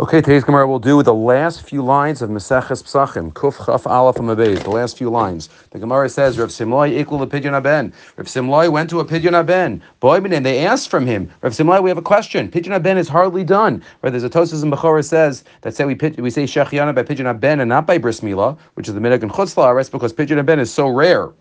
Okay, 0.00 0.20
today's 0.20 0.44
Gemara 0.44 0.68
will 0.68 0.78
do 0.78 1.02
the 1.02 1.12
last 1.12 1.62
few 1.62 1.82
lines 1.82 2.22
of 2.22 2.30
Maseches 2.30 2.84
Psachim, 2.84 3.32
Kuf 3.32 3.66
Chaf 3.66 3.84
Aleph 3.84 4.14
Amabeis, 4.14 4.62
the 4.62 4.70
last 4.70 4.96
few 4.96 5.10
lines. 5.10 5.48
The 5.70 5.80
Gemara 5.80 6.08
says, 6.08 6.38
Rav 6.38 6.50
Simlai 6.50 6.96
equal 6.96 7.18
to 7.18 7.26
Pidyon 7.26 7.52
Aben. 7.52 7.92
Rav 8.16 8.28
Simlai 8.28 8.70
went 8.70 8.88
to 8.90 9.00
a 9.00 9.04
Pidyon 9.04 9.34
Aben. 9.34 9.82
Boibin, 10.00 10.32
and 10.32 10.46
they 10.46 10.64
asked 10.64 10.88
from 10.88 11.04
him, 11.04 11.28
Rav 11.42 11.52
Simlai, 11.52 11.82
we 11.82 11.90
have 11.90 11.98
a 11.98 12.02
question. 12.02 12.48
Pidyon 12.48 12.76
Aben 12.76 12.96
is 12.96 13.08
hardly 13.08 13.42
done. 13.42 13.82
Right, 14.02 14.10
there's 14.10 14.22
a 14.22 14.30
Tosas 14.30 14.62
in 14.62 14.70
Bechorah 14.70 15.04
says 15.04 15.42
that 15.62 15.74
say 15.74 15.84
we 15.84 15.94
we 15.94 16.30
say 16.30 16.44
Shechiana 16.44 16.94
by 16.94 17.02
Pidyon 17.02 17.26
Aben 17.26 17.58
and 17.58 17.68
not 17.68 17.84
by 17.84 17.98
Bris 17.98 18.20
Milah, 18.20 18.56
which 18.74 18.86
is 18.86 18.94
the 18.94 19.00
Minig 19.00 19.22
and 19.22 19.32
Chutzlah, 19.32 19.90
because 19.90 20.12
Pidyon 20.12 20.38
Aben 20.38 20.60
is 20.60 20.72
so 20.72 20.86
rare. 20.86 21.32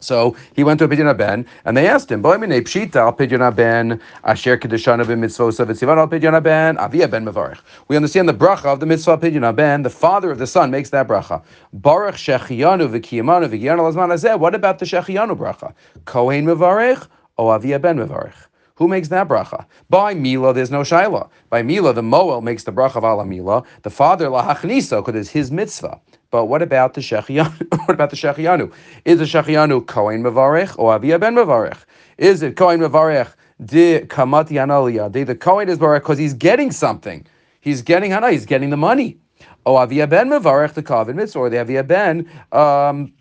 So 0.00 0.36
he 0.54 0.64
went 0.64 0.78
to 0.80 0.84
a 0.84 0.88
Pidyon 0.88 1.16
Ben, 1.16 1.46
and 1.64 1.76
they 1.76 1.88
asked 1.88 2.12
him, 2.12 2.20
"Boy, 2.20 2.36
mine 2.36 2.50
pshita 2.50 3.16
Pidyon 3.16 3.56
Ben 3.56 4.00
asher 4.22 4.58
kedushan 4.58 5.06
ben 5.06 5.20
mitzvos 5.22 5.58
al 5.60 6.08
Pidyon 6.08 6.42
Ben 6.42 6.76
avia 6.76 7.08
ben 7.08 7.24
mevarich." 7.24 7.60
We 7.88 7.96
understand 7.96 8.28
the 8.28 8.34
bracha 8.34 8.66
of 8.66 8.80
the 8.80 8.86
mitzvah 8.86 9.16
Pidyon 9.16 9.56
Ben. 9.56 9.82
The 9.82 9.90
father 9.90 10.30
of 10.30 10.38
the 10.38 10.46
son 10.46 10.70
makes 10.70 10.90
that 10.90 11.08
bracha. 11.08 11.42
Baruch 11.72 12.16
shechianu 12.16 12.88
v'kiyamanu 12.88 13.48
v'giyanu 13.48 13.80
lazman 13.80 14.10
hazeh. 14.10 14.38
What 14.38 14.54
about 14.54 14.78
the 14.78 14.84
shechianu 14.84 15.36
bracha? 15.38 15.72
Kohen 16.04 16.44
mevarich 16.44 17.06
or 17.38 17.54
avia 17.54 17.78
ben 17.78 17.96
mevarich? 17.96 18.34
Who 18.76 18.88
makes 18.88 19.08
that 19.08 19.28
bracha? 19.28 19.64
By 19.88 20.14
Mila, 20.14 20.52
there's 20.52 20.70
no 20.70 20.80
shaila. 20.80 21.28
By 21.48 21.62
Mila, 21.62 21.92
the 21.92 22.02
Moel 22.02 22.42
makes 22.42 22.64
the 22.64 22.72
bracha 22.72 22.96
of 22.96 23.04
ala 23.04 23.24
Mila. 23.24 23.62
The 23.82 23.90
father 23.90 24.26
lahachnisa, 24.26 25.04
because 25.04 25.18
it's 25.18 25.30
his 25.30 25.52
mitzvah. 25.52 26.00
But 26.34 26.46
what 26.46 26.62
about 26.62 26.94
the 26.94 27.00
shechianu? 27.00 27.78
what 27.86 27.94
about 27.94 28.10
the 28.10 28.16
shechianu? 28.16 28.72
Is 29.04 29.20
the 29.20 29.24
shechianu 29.24 29.86
kohen 29.86 30.24
mevarech 30.24 30.76
or 30.76 30.92
avia 30.92 31.16
ben 31.16 31.36
mevarech? 31.36 31.78
Is 32.18 32.42
it 32.42 32.56
kohen 32.56 32.80
mevarech 32.80 33.32
de 33.64 34.00
kamati 34.00 34.54
analia? 34.54 35.12
The 35.12 35.36
kohen 35.36 35.68
is 35.68 35.78
mevarech 35.78 36.00
because 36.00 36.18
he's 36.18 36.34
getting 36.34 36.72
something. 36.72 37.24
He's 37.60 37.82
getting 37.82 38.10
hana. 38.10 38.32
He's 38.32 38.46
getting 38.46 38.70
the 38.70 38.76
money. 38.76 39.16
Oh, 39.64 39.76
avia 39.76 40.08
ben 40.08 40.28
mevarech 40.28 40.72
the 40.72 40.82
kavin 40.82 41.14
mitzvah 41.14 41.38
or 41.38 41.50
the 41.50 41.60
avia 41.60 41.84
ben. 41.84 42.28
Um, 42.50 43.12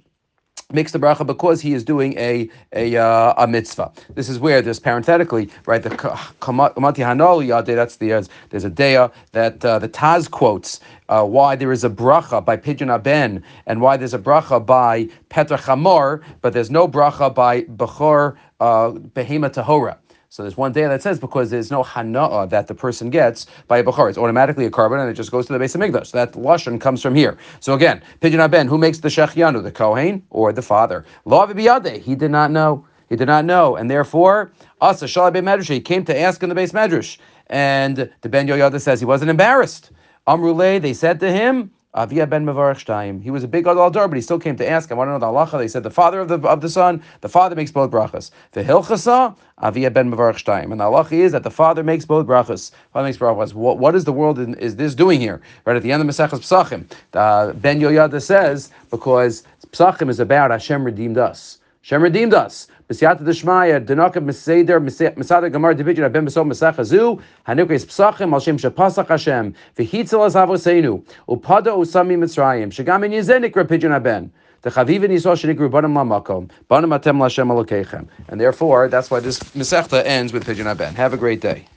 makes 0.74 0.92
the 0.92 1.00
bracha 1.00 1.26
because 1.26 1.62
he 1.62 1.74
is 1.74 1.84
doing 1.84 2.18
a 2.18 2.50
a, 2.74 2.96
uh, 2.98 3.34
a 3.38 3.48
mitzvah. 3.48 3.92
This 4.16 4.30
is 4.30 4.40
where 4.40 4.62
there's 4.62 4.80
parenthetically 4.80 5.50
right 5.66 5.82
the 5.82 5.90
kamati 5.90 7.04
hanol 7.04 7.46
yade. 7.46 7.66
That's 7.66 7.98
the 7.98 8.14
uh, 8.14 8.24
there's 8.50 8.66
a 8.66 8.72
daya 8.72 9.12
that 9.32 9.64
uh, 9.64 9.80
the 9.80 9.90
Taz 9.90 10.30
quotes 10.30 10.80
uh, 11.10 11.24
why 11.24 11.56
there 11.56 11.72
is 11.72 11.84
a 11.84 11.90
bracha 11.90 12.44
by 12.44 12.58
Pidyon 12.58 12.94
Aben 12.94 13.44
and 13.66 13.82
why 13.82 13.98
there's 13.98 14.14
a 14.14 14.20
bracha 14.20 14.66
by 14.66 15.08
Petra 15.30 15.58
Chamor, 15.58 16.22
but 16.42 16.54
there's 16.54 16.72
no 16.72 16.88
bracha 16.88 17.34
by 17.34 17.62
Bechor 17.64 18.36
uh, 18.60 18.92
Behema 18.92 19.50
Tahora. 19.50 19.98
So 20.34 20.42
there's 20.42 20.58
one 20.58 20.72
day 20.72 20.82
that 20.88 21.04
says 21.04 21.20
because 21.20 21.52
there's 21.52 21.70
no 21.70 21.84
hana'ah 21.84 22.50
that 22.50 22.66
the 22.66 22.74
person 22.74 23.12
gets 23.12 23.46
by 23.68 23.78
a 23.78 23.84
bechor. 23.84 24.10
It's 24.10 24.18
automatically 24.18 24.66
a 24.66 24.72
korban 24.72 25.00
and 25.00 25.08
it 25.08 25.14
just 25.14 25.30
goes 25.30 25.46
to 25.46 25.54
the 25.54 25.60
base 25.60 25.76
of 25.76 25.82
Migdash. 25.82 26.08
So 26.08 26.18
that 26.18 26.32
lashon 26.32 26.82
comes 26.82 27.04
from 27.04 27.14
here. 27.14 27.38
So 27.60 27.76
again, 27.76 28.02
Pidyon 28.20 28.40
Aben, 28.40 28.68
who 28.68 28.80
makes 28.80 28.98
the 28.98 29.10
shechianu, 29.10 29.62
the 29.62 29.72
kohen 29.72 30.24
or 30.32 30.52
the 30.52 30.64
father? 30.64 31.06
Lo 31.26 31.46
he 31.46 32.16
did 32.16 32.32
not 32.32 32.50
know. 32.50 32.84
He 33.10 33.16
did 33.16 33.28
not 33.28 33.46
know, 33.46 33.76
and 33.76 33.92
therefore, 33.92 34.52
Asa 34.82 35.06
Shalai 35.06 35.34
Ben 35.34 35.46
Medrash, 35.46 35.70
he 35.70 35.80
came 35.80 36.04
to 36.06 36.20
ask 36.20 36.42
in 36.42 36.50
the 36.50 36.56
base 36.56 36.72
Medrash, 36.72 37.20
and 37.46 38.10
the 38.22 38.30
Ben 38.30 38.48
Yoyada 38.48 38.82
says 38.82 39.00
he 39.00 39.06
wasn't 39.06 39.30
embarrassed. 39.30 39.92
Amrule, 40.28 40.82
they 40.82 40.94
said 40.94 41.20
to 41.20 41.32
him, 41.32 41.70
Avia 41.96 42.26
ben 42.26 42.44
Mevarach 42.44 42.84
Shtayim. 42.84 43.22
He 43.22 43.30
was 43.30 43.44
a 43.44 43.48
big 43.48 43.66
Gadol 43.66 43.92
but 43.92 44.14
he 44.14 44.22
still 44.22 44.40
came 44.40 44.56
to 44.56 44.68
ask. 44.68 44.92
I 44.92 44.96
want 44.96 45.10
to 45.10 45.12
know 45.12 45.20
the 45.20 45.28
halacha. 45.28 45.60
They 45.60 45.68
said 45.68 45.84
the 45.84 45.92
father 45.92 46.20
of 46.20 46.28
the 46.28 46.40
of 46.48 46.62
the 46.62 46.70
son, 46.70 47.04
the 47.22 47.30
father 47.30 47.56
makes 47.56 47.72
both 47.72 47.92
brachas. 47.92 48.32
The 48.54 48.64
hilchasa 48.64 49.36
Avia 49.62 49.92
ben 49.92 50.12
Mevarach 50.12 50.44
Shtayim. 50.44 50.72
And 50.72 50.80
the 50.80 50.86
halacha 50.86 51.12
is 51.12 51.32
that 51.34 51.44
the 51.44 51.52
father 51.52 51.84
makes 51.84 52.04
both 52.04 52.26
brachas. 52.26 52.72
Father 52.94 53.08
makes 53.08 53.18
brachas. 53.18 53.54
What, 53.54 53.78
what 53.78 53.94
is 53.94 54.06
the 54.06 54.14
world 54.14 54.40
in, 54.40 54.56
is 54.56 54.76
this 54.76 54.96
doing 54.96 55.22
here? 55.22 55.40
Right 55.66 55.76
at 55.76 55.84
the 55.84 55.92
end 55.92 56.02
of 56.02 56.08
Maseches 56.08 56.40
Pesachim, 56.40 56.92
uh, 57.14 57.54
Ben 57.54 57.80
Yoyada 57.80 58.22
says 58.22 58.72
because 58.90 59.44
Pesachim 59.72 60.10
is 60.10 60.20
about 60.20 60.50
Hashem 60.50 60.84
redeemed 60.84 61.20
us. 61.20 61.60
Hashem 61.84 62.02
redeemed 62.02 62.34
us. 62.34 62.68
B'siyata 62.90 63.24
d'shmaya, 63.26 63.80
denakav 63.80 64.24
meseder, 64.24 64.80
mesada 65.16 65.50
gamar 65.50 65.74
division, 65.74 66.04
abem 66.10 66.26
beso 66.28 66.44
mesach 66.44 66.76
hazu, 66.76 67.22
hanukes 67.48 67.86
psachim, 67.86 68.34
al 68.34 68.40
shem 68.40 68.58
shapasach 68.58 69.08
Hashem, 69.08 69.54
v'hitzel 69.78 70.26
az 70.26 70.36
avoseinu, 70.36 71.02
upada 71.28 71.72
usami 71.72 72.18
mitzrayim, 72.18 72.72
shagam 72.72 73.06
in 73.06 73.12
yezenik 73.12 73.54
rapidyon 73.54 73.96
aben. 73.96 74.32
The 74.64 74.70
chavivin 74.70 75.12
yisrael 75.12 75.36
shenikru 75.36 75.72
banim 75.72 75.94
lamakom, 75.94 76.50
banim 76.70 76.90
atem 76.92 77.18
lashem 77.18 77.50
alokechem. 77.52 78.08
And 78.28 78.40
therefore, 78.40 78.88
that's 78.88 79.10
why 79.12 79.20
this 79.20 79.40
mesechta 79.40 80.04
ends 80.06 80.34
with 80.34 80.46
pidyon 80.46 80.68
aben. 80.68 80.96
Have 80.96 81.14
a 81.14 81.18
great 81.18 81.42
day. 81.42 81.66